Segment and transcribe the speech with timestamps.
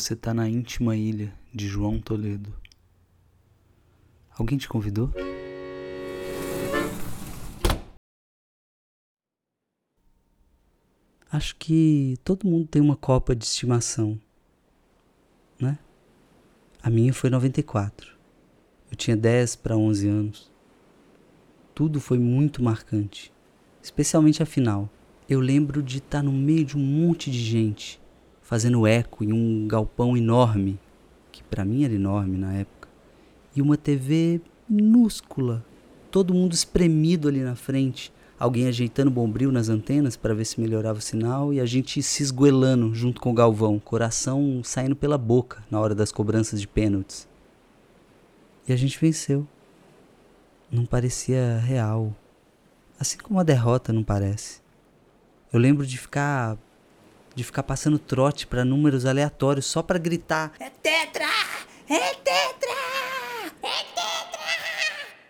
[0.00, 2.54] Você tá na íntima ilha de João Toledo.
[4.30, 5.10] Alguém te convidou?
[11.30, 14.18] Acho que todo mundo tem uma Copa de estimação,
[15.60, 15.78] né?
[16.82, 18.16] A minha foi 94.
[18.90, 20.50] Eu tinha 10 para 11 anos.
[21.74, 23.30] Tudo foi muito marcante,
[23.82, 24.88] especialmente a final.
[25.28, 27.99] Eu lembro de estar no meio de um monte de gente,
[28.50, 30.76] fazendo eco em um galpão enorme,
[31.30, 32.88] que para mim era enorme na época,
[33.54, 35.64] e uma TV minúscula,
[36.10, 40.98] todo mundo espremido ali na frente, alguém ajeitando bombril nas antenas para ver se melhorava
[40.98, 45.62] o sinal e a gente se esgoelando junto com o Galvão, coração saindo pela boca
[45.70, 47.28] na hora das cobranças de pênaltis.
[48.66, 49.46] E a gente venceu.
[50.72, 52.12] Não parecia real.
[52.98, 54.60] Assim como a derrota não parece.
[55.52, 56.58] Eu lembro de ficar
[57.34, 61.26] de ficar passando trote para números aleatórios só para gritar: "É tetra!
[61.88, 62.70] É tetra!
[63.62, 64.10] É tetra!"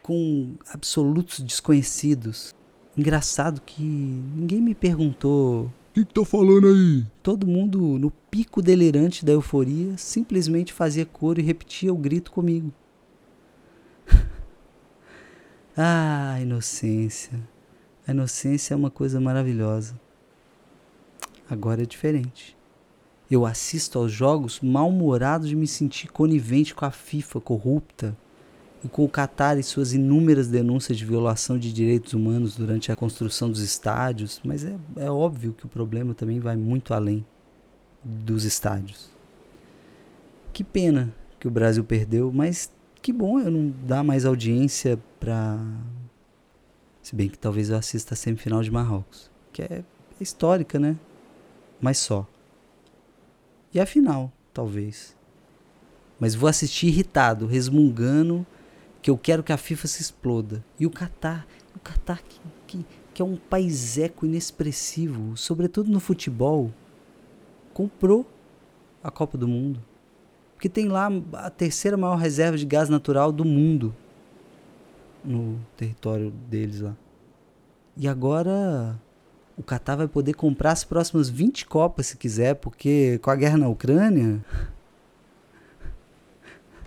[0.03, 2.55] com absolutos desconhecidos
[2.97, 5.67] Engraçado que ninguém me perguntou.
[5.67, 7.07] O que, que tá falando aí?
[7.23, 12.73] Todo mundo, no pico delirante da euforia, simplesmente fazia coro e repetia o grito comigo.
[15.77, 17.41] ah, inocência.
[18.07, 19.99] A inocência é uma coisa maravilhosa.
[21.51, 22.57] Agora é diferente.
[23.29, 28.17] Eu assisto aos jogos mal-humorado de me sentir conivente com a FIFA corrupta
[28.85, 32.97] e com o Qatar e suas inúmeras denúncias de violação de direitos humanos durante a
[32.97, 37.27] construção dos estádios, mas é, é óbvio que o problema também vai muito além
[38.03, 39.11] dos estádios.
[40.53, 42.71] Que pena que o Brasil perdeu, mas
[43.03, 45.59] que bom eu não dar mais audiência para.
[47.03, 49.83] Se bem que talvez eu assista a semifinal de Marrocos, que é
[50.21, 50.97] histórica, né?
[51.81, 52.27] Mas só.
[53.73, 55.17] E a final, talvez.
[56.19, 58.47] Mas vou assistir irritado, resmungando
[59.01, 60.65] que eu quero que a FIFA se exploda.
[60.79, 66.01] E o Catar, o Catar que, que, que é um país eco inexpressivo, sobretudo no
[66.01, 66.71] futebol,
[67.73, 68.27] comprou
[69.03, 69.83] a Copa do Mundo.
[70.55, 73.97] Porque tem lá a terceira maior reserva de gás natural do mundo
[75.25, 76.95] no território deles lá.
[77.97, 79.01] E agora
[79.61, 83.59] o Catar vai poder comprar as próximas 20 Copas se quiser, porque com a guerra
[83.59, 84.43] na Ucrânia,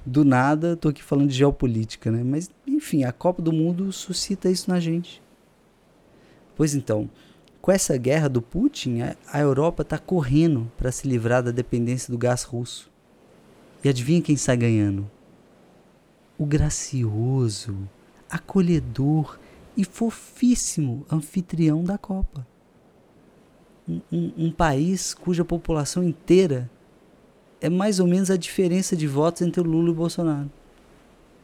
[0.03, 2.23] do nada, tô aqui falando de geopolítica, né?
[2.23, 5.21] Mas, enfim, a Copa do Mundo suscita isso na gente.
[6.55, 7.07] Pois então,
[7.61, 9.01] com essa guerra do Putin,
[9.31, 12.91] a Europa está correndo para se livrar da dependência do gás russo.
[13.83, 15.09] E adivinha quem está ganhando?
[16.39, 17.87] O gracioso,
[18.27, 19.37] acolhedor
[19.77, 22.47] e fofíssimo anfitrião da Copa.
[23.87, 26.69] Um, um, país cuja população inteira
[27.59, 30.49] é mais ou menos a diferença de votos entre o Lula e o Bolsonaro.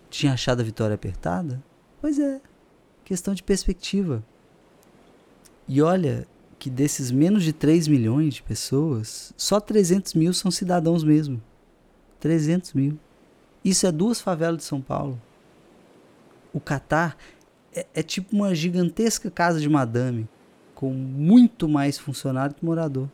[0.10, 1.62] Tinha achado a vitória apertada?
[2.00, 2.40] Pois é,
[3.04, 4.24] questão de perspectiva.
[5.68, 6.26] E olha
[6.58, 11.42] que desses menos de 3 milhões de pessoas, só 300 mil são cidadãos mesmo.
[12.20, 13.00] 300 mil.
[13.64, 15.20] Isso é duas favelas de São Paulo.
[16.54, 17.18] O Catar
[17.74, 20.28] é, é tipo uma gigantesca casa de madame,
[20.80, 23.10] com muito mais funcionário que morador.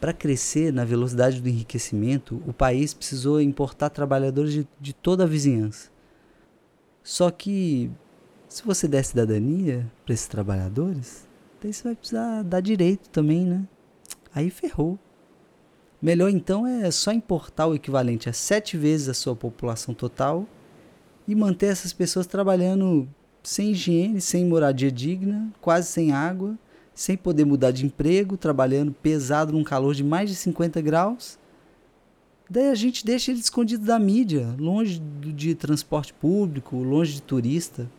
[0.00, 5.26] Para crescer na velocidade do enriquecimento, o país precisou importar trabalhadores de, de toda a
[5.26, 5.90] vizinhança.
[7.02, 7.90] Só que,
[8.48, 11.28] se você der cidadania para esses trabalhadores,
[11.62, 13.68] daí você vai precisar dar direito também, né?
[14.34, 14.98] Aí ferrou.
[16.00, 20.46] Melhor então é só importar o equivalente a sete vezes a sua população total
[21.28, 23.06] e manter essas pessoas trabalhando
[23.42, 26.56] sem higiene, sem moradia digna, quase sem água
[26.94, 31.38] sem poder mudar de emprego, trabalhando pesado num calor de mais de 50 graus.
[32.48, 37.90] Daí a gente deixa ele escondido da mídia, longe de transporte público, longe de turista.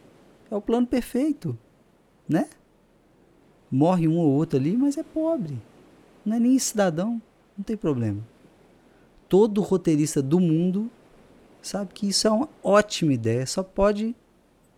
[0.51, 1.57] É o plano perfeito,
[2.29, 2.47] né?
[3.71, 5.59] Morre um ou outro ali, mas é pobre.
[6.23, 7.21] Não é nem cidadão,
[7.57, 8.21] não tem problema.
[9.27, 10.91] Todo roteirista do mundo
[11.61, 14.15] sabe que isso é uma ótima ideia, só pode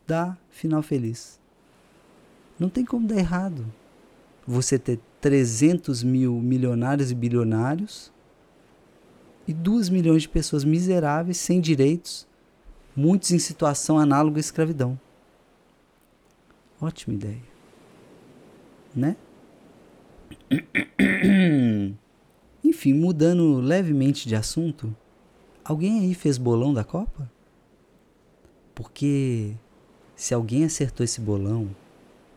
[0.05, 1.39] dar final feliz.
[2.59, 3.65] Não tem como dar errado
[4.47, 8.11] você ter 300 mil milionários e bilionários
[9.47, 12.27] e 2 milhões de pessoas miseráveis, sem direitos,
[12.95, 14.99] muitos em situação análoga à escravidão.
[16.79, 17.41] Ótima ideia.
[18.95, 19.15] Né?
[22.63, 24.95] Enfim, mudando levemente de assunto,
[25.63, 27.29] alguém aí fez bolão da Copa?
[28.73, 29.55] Porque
[30.15, 31.69] se alguém acertou esse bolão,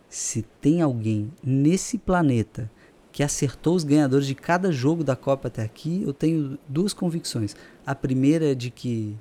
[0.09, 2.69] se tem alguém nesse planeta
[3.11, 7.55] que acertou os ganhadores de cada jogo da Copa até aqui, eu tenho duas convicções.
[7.85, 9.15] A primeira é de que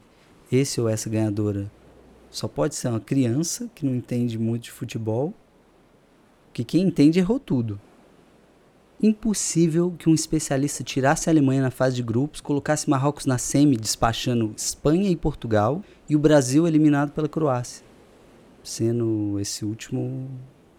[0.51, 1.71] esse ou essa ganhadora
[2.31, 5.33] só pode ser uma criança que não entende muito de futebol,
[6.53, 7.81] que quem entende errou tudo.
[9.01, 13.77] Impossível que um especialista tirasse a Alemanha na fase de grupos, colocasse Marrocos na semi,
[13.77, 17.85] despachando Espanha e Portugal, e o Brasil eliminado pela Croácia,
[18.69, 20.29] sendo esse último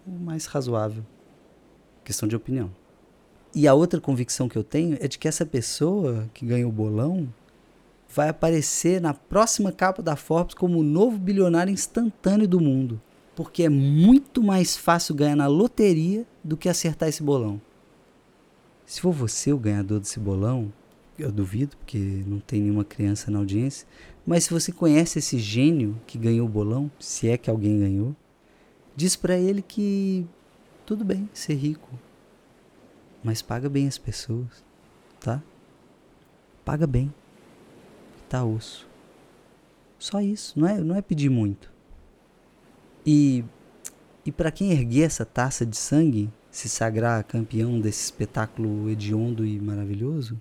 [0.06, 1.04] o mais razoável.
[2.04, 2.70] Questão de opinião.
[3.54, 6.72] E a outra convicção que eu tenho é de que essa pessoa que ganhou o
[6.72, 7.28] bolão
[8.08, 13.00] vai aparecer na próxima capa da Forbes como o novo bilionário instantâneo do mundo.
[13.34, 17.60] Porque é muito mais fácil ganhar na loteria do que acertar esse bolão.
[18.86, 20.72] Se for você o ganhador desse bolão,
[21.20, 23.86] eu duvido, porque não tem nenhuma criança na audiência,
[24.26, 28.14] mas se você conhece esse gênio que ganhou o bolão, se é que alguém ganhou,
[28.96, 30.26] diz para ele que
[30.84, 31.88] tudo bem ser rico,
[33.22, 34.64] mas paga bem as pessoas,
[35.20, 35.42] tá?
[36.64, 37.12] Paga bem
[38.30, 38.88] tá osso.
[39.98, 41.70] Só isso, não é, não é pedir muito.
[43.04, 43.44] E,
[44.24, 49.60] e para quem erguer essa taça de sangue, se sagrar campeão desse espetáculo hediondo e
[49.60, 50.40] maravilhoso,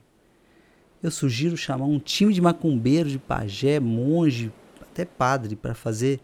[1.01, 4.51] eu sugiro chamar um time de macumbeiro, de pajé, monge,
[4.81, 6.19] até padre, para fazer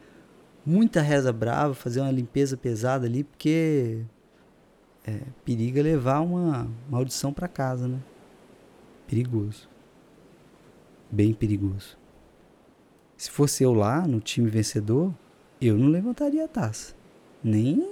[0.66, 4.02] muita reza brava, fazer uma limpeza pesada ali, porque
[5.06, 8.00] é, periga levar uma maldição para casa, né?
[9.08, 9.70] Perigoso
[11.12, 11.98] bem perigoso.
[13.16, 15.14] Se fosse eu lá no time vencedor,
[15.62, 16.94] eu não levantaria a taça.
[17.42, 17.88] Nem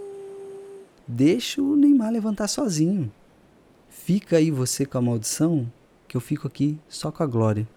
[1.08, 3.12] deixo o Neymar levantar sozinho.
[3.90, 5.72] Fica aí você com a maldição,
[6.14, 7.68] que eu fico aqui só com a glória.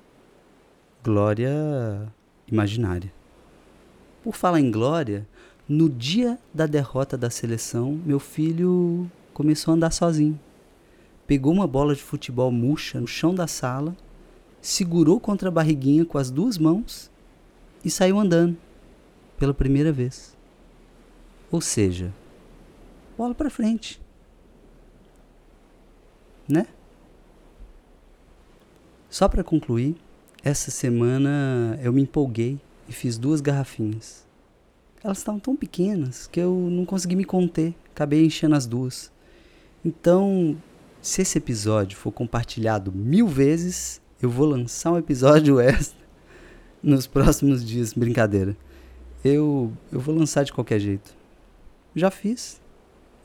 [1.03, 1.50] Glória
[2.47, 3.11] imaginária.
[4.23, 5.27] Por falar em glória,
[5.67, 10.38] no dia da derrota da seleção, meu filho começou a andar sozinho.
[11.27, 13.97] Pegou uma bola de futebol murcha no chão da sala
[14.61, 17.11] segurou contra a barriguinha com as duas mãos
[17.83, 18.59] e saiu andando
[19.38, 20.37] pela primeira vez.
[21.50, 22.12] Ou seja,
[23.17, 23.99] bola para frente.
[26.47, 26.67] Né?
[29.16, 29.96] Só para concluir,
[30.44, 34.26] essa semana eu me empolguei e fiz duas garrafinhas.
[35.02, 39.10] Elas estavam tão pequenas que eu não consegui me conter, acabei enchendo as duas.
[39.82, 40.54] Então,
[41.00, 46.04] se esse episódio for compartilhado mil vezes, eu vou lançar um episódio extra
[46.82, 47.94] nos próximos dias.
[47.94, 48.54] Brincadeira.
[49.24, 51.16] Eu, eu vou lançar de qualquer jeito.
[51.94, 52.60] Já fiz.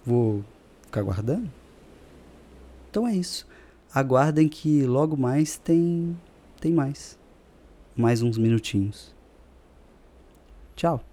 [0.05, 0.41] Vou
[0.83, 1.51] ficar guardando.
[2.89, 3.45] Então é isso
[3.93, 6.17] aguardem que logo mais tem
[6.59, 7.19] tem mais.
[7.95, 9.13] Mais uns minutinhos.
[10.75, 11.03] Tchau.